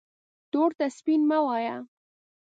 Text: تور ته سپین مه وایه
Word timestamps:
تور 0.51 0.69
ته 0.77 0.85
سپین 0.97 1.21
مه 1.29 1.39
وایه 1.45 1.75